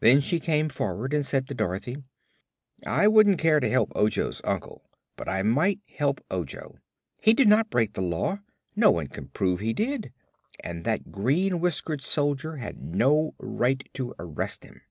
[0.00, 2.02] Then she came forward and said to Dorothy:
[2.84, 4.84] "I wouldn't care to help Ojo's uncle,
[5.16, 6.76] but I will help Ojo.
[7.22, 8.40] He did not break the Law
[8.76, 10.12] no one can prove he did
[10.62, 14.82] and that green whiskered soldier had no right to arrest him."